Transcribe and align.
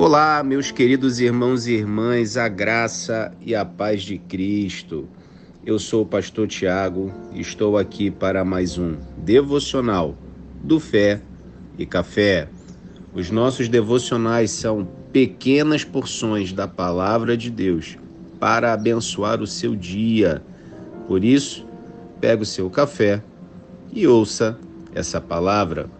Olá, 0.00 0.44
meus 0.44 0.70
queridos 0.70 1.18
irmãos 1.18 1.66
e 1.66 1.72
irmãs, 1.72 2.36
a 2.36 2.46
graça 2.46 3.32
e 3.44 3.52
a 3.52 3.64
paz 3.64 4.04
de 4.04 4.16
Cristo. 4.16 5.08
Eu 5.66 5.76
sou 5.76 6.02
o 6.02 6.06
pastor 6.06 6.46
Tiago 6.46 7.12
e 7.32 7.40
estou 7.40 7.76
aqui 7.76 8.08
para 8.08 8.44
mais 8.44 8.78
um 8.78 8.94
devocional 9.16 10.14
do 10.62 10.78
Fé 10.78 11.20
e 11.76 11.84
Café. 11.84 12.48
Os 13.12 13.32
nossos 13.32 13.68
devocionais 13.68 14.52
são 14.52 14.86
pequenas 15.12 15.82
porções 15.82 16.52
da 16.52 16.68
palavra 16.68 17.36
de 17.36 17.50
Deus 17.50 17.98
para 18.38 18.72
abençoar 18.72 19.42
o 19.42 19.48
seu 19.48 19.74
dia. 19.74 20.40
Por 21.08 21.24
isso, 21.24 21.66
pegue 22.20 22.44
o 22.44 22.46
seu 22.46 22.70
café 22.70 23.20
e 23.92 24.06
ouça 24.06 24.56
essa 24.94 25.20
palavra. 25.20 25.90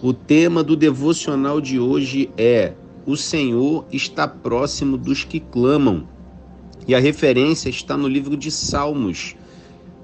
O 0.00 0.12
tema 0.12 0.62
do 0.62 0.76
devocional 0.76 1.60
de 1.60 1.80
hoje 1.80 2.30
é 2.38 2.72
o 3.08 3.16
Senhor 3.16 3.86
está 3.90 4.28
próximo 4.28 4.98
dos 4.98 5.24
que 5.24 5.40
clamam. 5.40 6.06
E 6.86 6.94
a 6.94 7.00
referência 7.00 7.70
está 7.70 7.96
no 7.96 8.06
livro 8.06 8.36
de 8.36 8.50
Salmos, 8.50 9.34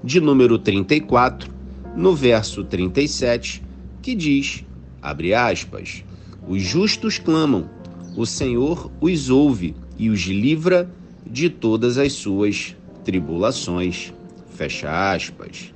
de 0.03 0.19
número 0.19 0.57
34, 0.57 1.53
no 1.95 2.15
verso 2.15 2.63
37, 2.63 3.61
que 4.01 4.15
diz, 4.15 4.65
abre 5.03 5.35
aspas, 5.35 6.03
os 6.47 6.63
justos 6.63 7.19
clamam, 7.19 7.69
o 8.17 8.25
Senhor 8.25 8.91
os 8.99 9.29
ouve 9.29 9.75
e 9.99 10.09
os 10.09 10.21
livra 10.21 10.91
de 11.27 11.47
todas 11.47 11.99
as 11.99 12.11
suas 12.11 12.75
tribulações. 13.03 14.11
Fecha 14.49 15.13
aspas. 15.13 15.71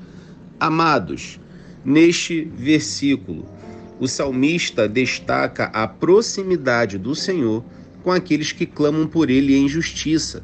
Amados, 0.59 1.39
neste 1.85 2.41
versículo, 2.41 3.45
o 3.99 4.07
salmista 4.07 4.87
destaca 4.87 5.65
a 5.65 5.87
proximidade 5.87 6.97
do 6.97 7.13
Senhor 7.13 7.63
com 8.01 8.11
aqueles 8.11 8.51
que 8.51 8.65
clamam 8.65 9.05
por 9.05 9.29
ele 9.29 9.55
em 9.55 9.67
justiça. 9.67 10.41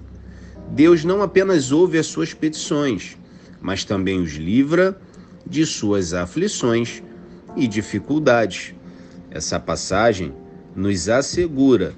Deus 0.72 1.06
não 1.06 1.22
apenas 1.22 1.72
ouve 1.72 1.98
as 1.98 2.08
suas 2.08 2.34
petições, 2.34 3.18
mas 3.62 3.86
também 3.86 4.20
os 4.20 4.34
livra 4.34 5.00
de 5.48 5.66
suas 5.66 6.14
aflições 6.14 7.02
e 7.56 7.68
dificuldades. 7.68 8.74
Essa 9.32 9.60
passagem 9.60 10.34
nos 10.76 11.08
assegura 11.08 11.94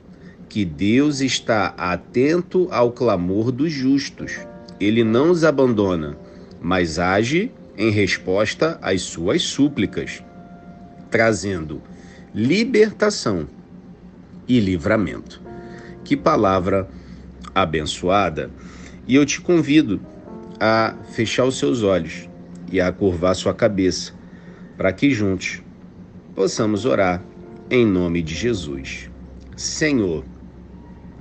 que 0.48 0.64
Deus 0.64 1.22
está 1.22 1.74
atento 1.78 2.68
ao 2.72 2.92
clamor 2.92 3.52
dos 3.52 3.72
justos. 3.72 4.38
Ele 4.80 5.04
não 5.04 5.32
os 5.32 5.44
abandona, 5.44 6.18
mas 6.62 7.00
age 7.00 7.52
em 7.76 7.90
resposta 7.90 8.78
às 8.82 9.02
suas 9.02 9.42
súplicas 9.42 10.24
trazendo 11.10 11.82
libertação 12.34 13.48
e 14.48 14.60
livramento. 14.60 15.42
Que 16.04 16.16
palavra 16.16 16.88
abençoada! 17.54 18.50
E 19.08 19.16
eu 19.16 19.26
te 19.26 19.42
convido 19.42 20.00
a 20.60 20.96
fechar 21.12 21.46
os 21.46 21.58
seus 21.58 21.84
olhos 21.84 22.30
e 22.72 22.82
a 22.82 22.92
curvar 22.92 23.36
sua 23.36 23.54
cabeça, 23.54 24.14
para 24.76 24.92
que 24.92 25.12
juntos 25.12 25.62
possamos 26.36 26.86
orar 26.86 27.24
em 27.70 27.86
nome 27.86 28.22
de 28.22 28.36
Jesus. 28.36 29.10
Senhor, 29.56 30.24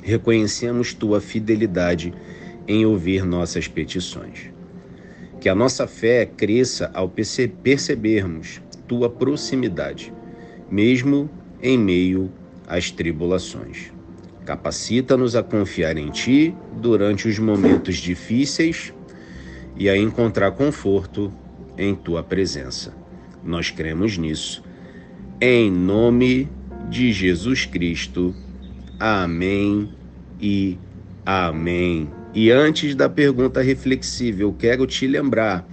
reconhecemos 0.02 0.92
tua 0.92 1.20
fidelidade 1.20 2.12
em 2.68 2.84
ouvir 2.84 3.24
nossas 3.24 3.66
petições. 3.66 4.50
Que 5.40 5.48
a 5.48 5.54
nossa 5.54 5.86
fé 5.86 6.26
cresça 6.26 6.90
ao 6.92 7.08
percebermos 7.62 8.60
tua 8.86 9.08
proximidade, 9.08 10.12
mesmo 10.70 11.30
em 11.62 11.78
meio 11.78 12.30
às 12.66 12.90
tribulações. 12.90 13.92
Capacita-nos 14.44 15.34
a 15.34 15.42
confiar 15.42 15.96
em 15.96 16.10
Ti 16.10 16.54
durante 16.80 17.26
os 17.26 17.38
momentos 17.38 17.96
difíceis 17.96 18.92
e 19.76 19.88
a 19.88 19.96
encontrar 19.96 20.52
conforto 20.52 21.32
em 21.76 21.94
Tua 21.94 22.22
presença. 22.22 22.94
Nós 23.44 23.70
cremos 23.70 24.16
nisso. 24.16 24.62
Em 25.40 25.70
nome 25.70 26.48
de 26.88 27.12
Jesus 27.12 27.66
Cristo. 27.66 28.34
Amém 28.98 29.90
e 30.40 30.78
amém. 31.24 32.08
E 32.32 32.50
antes 32.50 32.94
da 32.94 33.08
pergunta 33.08 33.60
reflexiva, 33.62 34.42
eu 34.42 34.52
quero 34.52 34.86
te 34.86 35.06
lembrar 35.06 35.66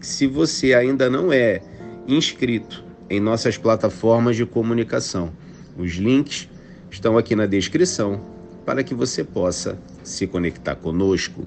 que 0.00 0.06
se 0.06 0.26
você 0.26 0.74
ainda 0.74 1.08
não 1.08 1.32
é 1.32 1.60
inscrito 2.08 2.84
em 3.08 3.20
nossas 3.20 3.56
plataformas 3.56 4.36
de 4.36 4.44
comunicação. 4.44 5.32
Os 5.76 5.92
links 5.92 6.48
estão 6.90 7.18
aqui 7.18 7.36
na 7.36 7.46
descrição 7.46 8.20
para 8.64 8.82
que 8.82 8.94
você 8.94 9.22
possa 9.22 9.78
se 10.02 10.26
conectar 10.26 10.74
conosco. 10.74 11.46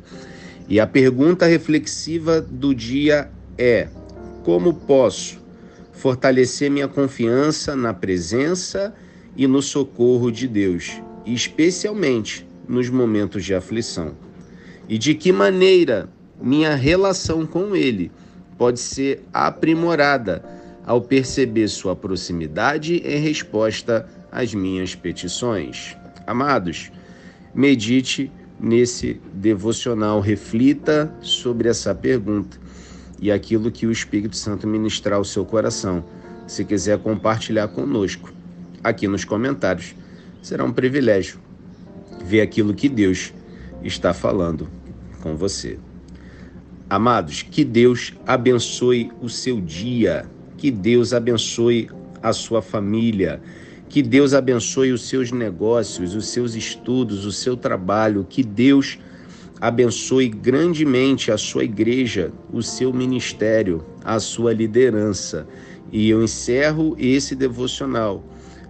E 0.67 0.79
a 0.79 0.87
pergunta 0.87 1.45
reflexiva 1.45 2.39
do 2.41 2.73
dia 2.73 3.29
é: 3.57 3.87
como 4.43 4.73
posso 4.73 5.39
fortalecer 5.91 6.71
minha 6.71 6.87
confiança 6.87 7.75
na 7.75 7.93
presença 7.93 8.93
e 9.35 9.47
no 9.47 9.61
socorro 9.61 10.31
de 10.31 10.47
Deus, 10.47 11.01
especialmente 11.25 12.47
nos 12.67 12.89
momentos 12.89 13.43
de 13.43 13.53
aflição? 13.53 14.13
E 14.87 14.97
de 14.97 15.13
que 15.13 15.31
maneira 15.31 16.09
minha 16.41 16.75
relação 16.75 17.45
com 17.45 17.75
Ele 17.75 18.11
pode 18.59 18.79
ser 18.81 19.23
aprimorada 19.33 20.43
ao 20.85 21.01
perceber 21.01 21.69
sua 21.69 21.95
proximidade 21.95 22.95
em 23.05 23.19
resposta 23.19 24.05
às 24.29 24.53
minhas 24.53 24.93
petições. 24.93 25.95
Amados, 26.27 26.91
medite 27.55 28.29
nesse 28.59 29.21
devocional, 29.33 30.19
reflita 30.19 31.11
sobre 31.21 31.69
essa 31.69 31.95
pergunta 31.95 32.59
e 33.21 33.31
aquilo 33.31 33.71
que 33.71 33.87
o 33.87 33.91
Espírito 33.91 34.35
Santo 34.35 34.67
ministrar 34.67 35.17
ao 35.17 35.23
seu 35.23 35.45
coração. 35.45 36.03
Se 36.45 36.65
quiser 36.65 36.99
compartilhar 36.99 37.69
conosco 37.69 38.33
aqui 38.83 39.07
nos 39.07 39.23
comentários, 39.23 39.95
será 40.41 40.65
um 40.65 40.73
privilégio 40.73 41.39
ver 42.25 42.41
aquilo 42.41 42.73
que 42.73 42.89
Deus 42.89 43.33
está 43.83 44.13
falando 44.13 44.67
com 45.21 45.37
você. 45.37 45.79
Amados, 46.89 47.43
que 47.43 47.63
Deus 47.63 48.13
abençoe 48.25 49.11
o 49.21 49.29
seu 49.29 49.61
dia, 49.61 50.25
que 50.57 50.71
Deus 50.71 51.13
abençoe 51.13 51.87
a 52.23 52.33
sua 52.33 52.63
família, 52.63 53.39
que 53.87 54.01
Deus 54.01 54.33
abençoe 54.33 54.91
os 54.91 55.07
seus 55.07 55.31
negócios, 55.31 56.15
os 56.15 56.25
seus 56.29 56.55
estudos, 56.55 57.25
o 57.25 57.31
seu 57.31 57.55
trabalho, 57.55 58.25
que 58.27 58.43
Deus 58.43 58.97
abençoe 59.61 60.29
grandemente 60.29 61.31
a 61.31 61.37
sua 61.37 61.63
igreja, 61.63 62.31
o 62.51 62.63
seu 62.63 62.91
ministério, 62.91 63.85
a 64.03 64.19
sua 64.19 64.51
liderança. 64.51 65.47
E 65.91 66.09
eu 66.09 66.23
encerro 66.23 66.95
esse 66.97 67.35
devocional 67.35 68.23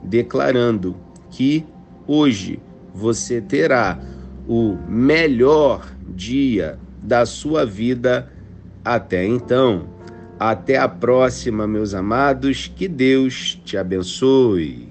declarando 0.04 0.94
que 1.32 1.66
hoje 2.06 2.60
você 2.94 3.40
terá 3.40 3.98
o 4.46 4.78
melhor 4.90 5.90
dia 6.14 6.78
da 7.02 7.26
sua 7.26 7.66
vida 7.66 8.30
até 8.84 9.26
então. 9.26 9.88
Até 10.40 10.78
a 10.78 10.88
próxima, 10.88 11.68
meus 11.68 11.94
amados. 11.94 12.72
Que 12.74 12.88
Deus 12.88 13.60
te 13.66 13.78
abençoe. 13.78 14.89